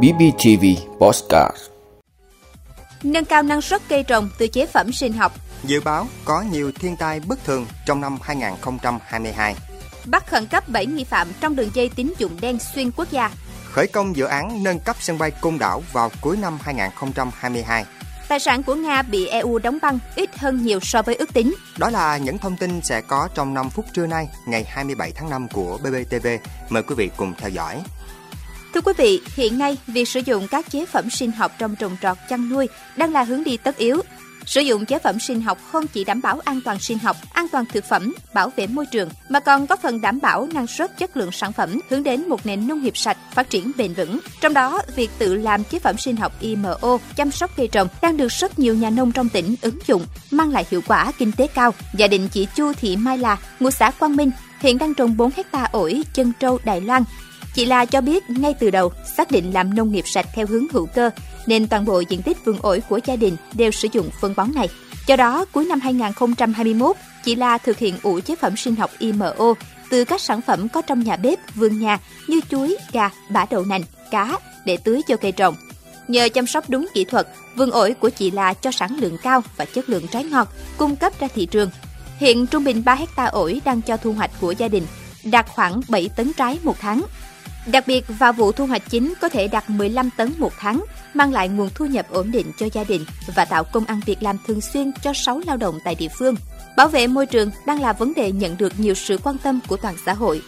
[0.00, 0.64] BBTV
[0.98, 1.56] Postcard
[3.02, 5.32] Nâng cao năng suất cây trồng từ chế phẩm sinh học
[5.64, 9.56] Dự báo có nhiều thiên tai bất thường trong năm 2022
[10.06, 13.30] Bắt khẩn cấp 7 nghi phạm trong đường dây tín dụng đen xuyên quốc gia
[13.64, 17.84] Khởi công dự án nâng cấp sân bay Côn Đảo vào cuối năm 2022
[18.28, 21.54] Tài sản của Nga bị EU đóng băng ít hơn nhiều so với ước tính.
[21.78, 25.30] Đó là những thông tin sẽ có trong 5 phút trưa nay, ngày 27 tháng
[25.30, 26.26] 5 của BBTV.
[26.68, 27.82] Mời quý vị cùng theo dõi.
[28.74, 31.96] Thưa quý vị, hiện nay việc sử dụng các chế phẩm sinh học trong trồng
[32.02, 34.02] trọt chăn nuôi đang là hướng đi tất yếu
[34.46, 37.46] Sử dụng chế phẩm sinh học không chỉ đảm bảo an toàn sinh học, an
[37.52, 40.98] toàn thực phẩm, bảo vệ môi trường, mà còn góp phần đảm bảo năng suất
[40.98, 44.20] chất lượng sản phẩm, hướng đến một nền nông nghiệp sạch, phát triển bền vững.
[44.40, 48.16] Trong đó, việc tự làm chế phẩm sinh học IMO chăm sóc cây trồng đang
[48.16, 51.46] được rất nhiều nhà nông trong tỉnh ứng dụng, mang lại hiệu quả kinh tế
[51.46, 51.74] cao.
[51.94, 55.30] Gia đình chị Chu Thị Mai là, ngụ xã Quang Minh, hiện đang trồng 4
[55.36, 57.04] hecta ổi chân trâu Đài Loan.
[57.54, 60.66] Chị La cho biết ngay từ đầu xác định làm nông nghiệp sạch theo hướng
[60.72, 61.10] hữu cơ,
[61.46, 64.54] nên toàn bộ diện tích vườn ổi của gia đình đều sử dụng phân bón
[64.54, 64.68] này.
[65.06, 69.54] Do đó, cuối năm 2021, chị La thực hiện ủ chế phẩm sinh học IMO
[69.90, 73.64] từ các sản phẩm có trong nhà bếp, vườn nhà như chuối, gà, bã đậu
[73.64, 75.54] nành, cá để tưới cho cây trồng.
[76.08, 79.42] Nhờ chăm sóc đúng kỹ thuật, vườn ổi của chị La cho sản lượng cao
[79.56, 81.70] và chất lượng trái ngọt, cung cấp ra thị trường.
[82.16, 84.86] Hiện trung bình 3 hecta ổi đang cho thu hoạch của gia đình,
[85.24, 87.02] đạt khoảng 7 tấn trái một tháng.
[87.66, 91.32] Đặc biệt vào vụ thu hoạch chính có thể đạt 15 tấn một tháng, mang
[91.32, 94.38] lại nguồn thu nhập ổn định cho gia đình và tạo công ăn việc làm
[94.46, 96.34] thường xuyên cho 6 lao động tại địa phương.
[96.76, 99.76] Bảo vệ môi trường đang là vấn đề nhận được nhiều sự quan tâm của
[99.76, 100.42] toàn xã hội.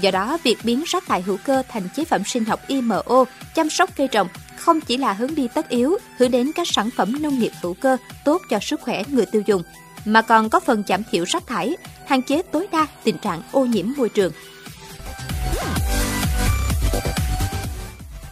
[0.00, 3.70] Do đó, việc biến rác thải hữu cơ thành chế phẩm sinh học IMO, chăm
[3.70, 7.22] sóc cây trồng không chỉ là hướng đi tất yếu hướng đến các sản phẩm
[7.22, 9.62] nông nghiệp hữu cơ tốt cho sức khỏe người tiêu dùng,
[10.04, 11.76] mà còn có phần giảm thiểu rác thải,
[12.06, 14.32] hạn chế tối đa tình trạng ô nhiễm môi trường.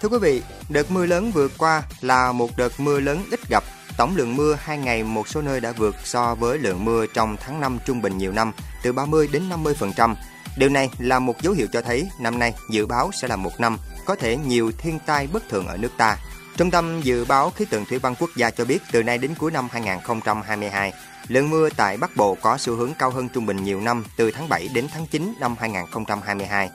[0.01, 3.65] Thưa quý vị, đợt mưa lớn vừa qua là một đợt mưa lớn ít gặp.
[3.97, 7.37] Tổng lượng mưa hai ngày một số nơi đã vượt so với lượng mưa trong
[7.41, 10.15] tháng 5 trung bình nhiều năm từ 30 đến 50%.
[10.57, 13.61] Điều này là một dấu hiệu cho thấy năm nay dự báo sẽ là một
[13.61, 16.17] năm có thể nhiều thiên tai bất thường ở nước ta.
[16.57, 19.35] Trung tâm Dự báo Khí tượng Thủy văn Quốc gia cho biết từ nay đến
[19.39, 20.93] cuối năm 2022,
[21.29, 24.31] lượng mưa tại Bắc Bộ có xu hướng cao hơn trung bình nhiều năm từ
[24.31, 26.71] tháng 7 đến tháng 9 năm 2022.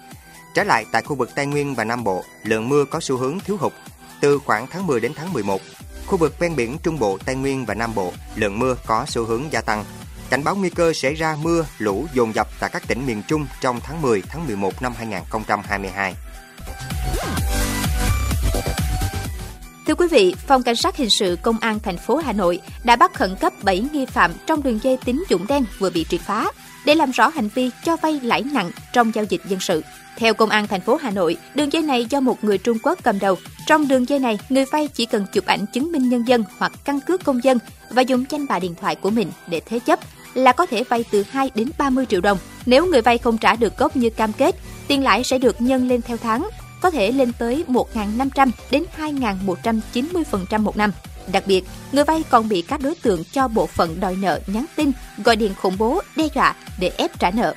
[0.53, 3.39] Trái lại, tại khu vực Tây Nguyên và Nam Bộ, lượng mưa có xu hướng
[3.39, 3.73] thiếu hụt
[4.21, 5.61] từ khoảng tháng 10 đến tháng 11.
[6.05, 9.25] Khu vực ven biển Trung Bộ, Tây Nguyên và Nam Bộ, lượng mưa có xu
[9.25, 9.85] hướng gia tăng.
[10.29, 13.47] Cảnh báo nguy cơ xảy ra mưa, lũ dồn dập tại các tỉnh miền Trung
[13.61, 16.15] trong tháng 10, tháng 11 năm 2022.
[19.87, 22.95] Thưa quý vị, Phòng Cảnh sát Hình sự Công an thành phố Hà Nội đã
[22.95, 26.21] bắt khẩn cấp 7 nghi phạm trong đường dây tín dụng đen vừa bị triệt
[26.21, 26.51] phá
[26.85, 29.83] để làm rõ hành vi cho vay lãi nặng trong giao dịch dân sự.
[30.17, 32.99] Theo Công an thành phố Hà Nội, đường dây này do một người Trung Quốc
[33.03, 33.35] cầm đầu.
[33.67, 36.71] Trong đường dây này, người vay chỉ cần chụp ảnh chứng minh nhân dân hoặc
[36.85, 39.99] căn cước công dân và dùng danh bạ điện thoại của mình để thế chấp
[40.33, 42.37] là có thể vay từ 2 đến 30 triệu đồng.
[42.65, 44.55] Nếu người vay không trả được gốc như cam kết,
[44.87, 46.49] tiền lãi sẽ được nhân lên theo tháng,
[46.83, 50.91] có thể lên tới 1.500 đến 2.190% một năm.
[51.31, 54.65] Đặc biệt, người vay còn bị các đối tượng cho bộ phận đòi nợ nhắn
[54.75, 54.91] tin,
[55.23, 57.55] gọi điện khủng bố, đe dọa để ép trả nợ.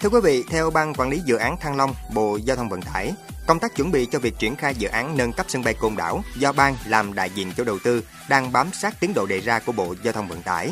[0.00, 2.82] Thưa quý vị, theo Ban Quản lý Dự án Thăng Long, Bộ Giao thông Vận
[2.82, 3.12] tải,
[3.46, 5.96] công tác chuẩn bị cho việc triển khai dự án nâng cấp sân bay Côn
[5.96, 9.40] Đảo do Ban làm đại diện chủ đầu tư đang bám sát tiến độ đề
[9.40, 10.70] ra của Bộ Giao thông Vận tải.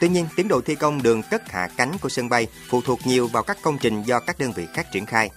[0.00, 3.06] Tuy nhiên, tiến độ thi công đường cất hạ cánh của sân bay phụ thuộc
[3.06, 5.30] nhiều vào các công trình do các đơn vị khác triển khai.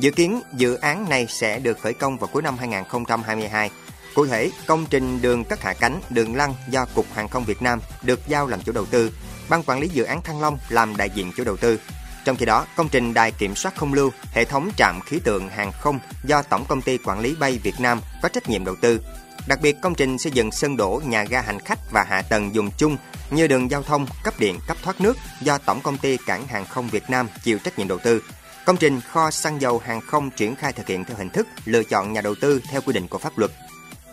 [0.00, 3.70] Dự kiến dự án này sẽ được khởi công vào cuối năm 2022.
[4.14, 7.62] Cụ thể, công trình đường cất hạ cánh, đường lăn do Cục Hàng không Việt
[7.62, 9.12] Nam được giao làm chủ đầu tư,
[9.48, 11.80] Ban quản lý dự án Thăng Long làm đại diện chủ đầu tư.
[12.24, 15.48] Trong khi đó, công trình đài kiểm soát không lưu, hệ thống trạm khí tượng
[15.48, 18.74] hàng không do Tổng công ty Quản lý bay Việt Nam có trách nhiệm đầu
[18.80, 19.00] tư.
[19.48, 22.54] Đặc biệt, công trình xây dựng sân đổ nhà ga hành khách và hạ tầng
[22.54, 22.96] dùng chung
[23.30, 26.66] như đường giao thông, cấp điện, cấp thoát nước do Tổng công ty Cảng hàng
[26.66, 28.22] không Việt Nam chịu trách nhiệm đầu tư.
[28.64, 31.82] Công trình kho xăng dầu hàng không triển khai thực hiện theo hình thức lựa
[31.82, 33.50] chọn nhà đầu tư theo quy định của pháp luật.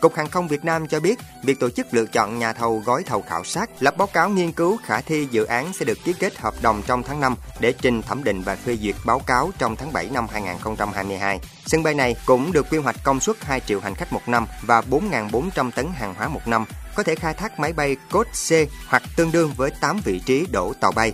[0.04, 3.04] Cục Hàng không Việt Nam cho biết, việc tổ chức lựa chọn nhà thầu gói
[3.04, 6.14] thầu khảo sát, lập báo cáo nghiên cứu khả thi dự án sẽ được ký
[6.14, 9.52] kết hợp đồng trong tháng 5 để trình thẩm định và phê duyệt báo cáo
[9.58, 11.40] trong tháng 7 năm 2022.
[11.66, 14.48] Sân bay này cũng được quy hoạch công suất 2 triệu hành khách một năm
[14.62, 16.66] và 4.400 tấn hàng hóa một năm,
[16.96, 18.52] có thể khai thác máy bay cốt C
[18.88, 21.14] hoặc tương đương với 8 vị trí đổ tàu bay.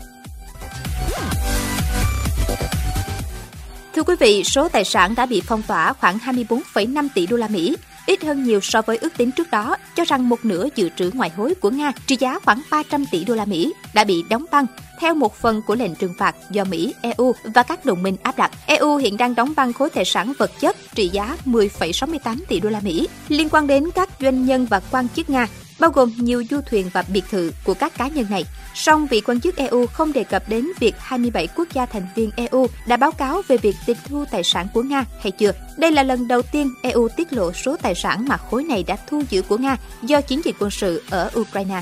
[3.95, 7.47] Thưa quý vị, số tài sản đã bị phong tỏa khoảng 24,5 tỷ đô la
[7.47, 7.75] Mỹ
[8.05, 11.11] ít hơn nhiều so với ước tính trước đó, cho rằng một nửa dự trữ
[11.13, 14.45] ngoại hối của Nga trị giá khoảng 300 tỷ đô la Mỹ đã bị đóng
[14.51, 14.65] băng
[14.99, 18.37] theo một phần của lệnh trừng phạt do Mỹ, EU và các đồng minh áp
[18.37, 18.51] đặt.
[18.65, 22.69] EU hiện đang đóng băng khối tài sản vật chất trị giá 10,68 tỷ đô
[22.69, 25.47] la Mỹ liên quan đến các doanh nhân và quan chức Nga
[25.79, 28.45] bao gồm nhiều du thuyền và biệt thự của các cá nhân này.
[28.75, 32.31] Song vị quan chức EU không đề cập đến việc 27 quốc gia thành viên
[32.35, 35.51] EU đã báo cáo về việc tịch thu tài sản của Nga, hay chưa.
[35.77, 38.97] Đây là lần đầu tiên EU tiết lộ số tài sản mà khối này đã
[39.07, 41.81] thu giữ của Nga do chiến dịch quân sự ở Ukraine.